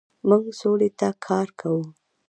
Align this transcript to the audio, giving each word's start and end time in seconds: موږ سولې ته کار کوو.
موږ 0.27 0.43
سولې 0.59 0.89
ته 0.99 1.07
کار 1.25 1.47
کوو. 1.59 1.83